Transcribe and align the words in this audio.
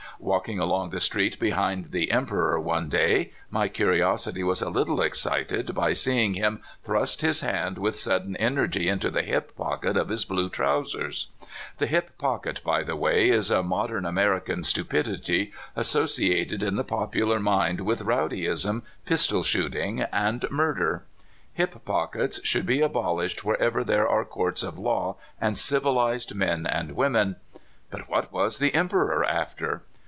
Walking 0.19 0.59
along 0.59 0.91
the 0.91 0.99
street 0.99 1.39
behind 1.39 1.85
the 1.85 2.11
Emperor 2.11 2.59
one 2.59 2.89
day, 2.89 3.33
my 3.49 3.67
curiosity 3.67 4.43
was 4.43 4.61
a 4.61 4.69
little 4.69 5.01
excited 5.01 5.73
by 5.73 5.93
see 5.93 6.23
ing 6.23 6.33
him 6.35 6.61
thrust 6.83 7.21
his 7.21 7.41
hand 7.41 7.79
with 7.79 7.95
sudden 7.95 8.35
energy 8.37 8.87
into 8.87 9.09
the 9.09 9.23
hip 9.23 9.55
pocket 9.57 9.97
of 9.97 10.09
his 10.09 10.23
blue 10.23 10.47
trousers. 10.47 11.29
The 11.77 11.87
hip 11.87 12.19
pocket, 12.19 12.61
by 12.63 12.83
the 12.83 12.95
way, 12.95 13.31
is 13.31 13.49
a 13.49 13.63
modern 13.63 14.05
American 14.05 14.63
stu 14.63 14.85
pidity, 14.85 15.53
associated 15.75 16.61
in 16.61 16.75
the 16.75 16.83
popular 16.83 17.39
mind 17.39 17.81
with 17.81 18.03
rowdy 18.03 18.45
ism, 18.45 18.83
pistol 19.07 19.41
shooting, 19.41 20.01
and 20.11 20.45
murder. 20.51 21.03
Hip 21.53 21.83
pockets 21.83 22.39
should 22.45 22.67
be 22.67 22.81
abolished 22.81 23.43
wherever 23.43 23.83
there 23.83 24.07
are 24.07 24.23
courts 24.23 24.61
of 24.61 24.77
law 24.77 25.15
and 25.39 25.57
civilized 25.57 26.35
men 26.35 26.67
and 26.67 26.91
women. 26.91 27.37
But 27.89 28.07
what 28.07 28.31
was 28.31 28.59
the 28.59 28.75
Emperor 28.75 29.27
after? 29.27 29.81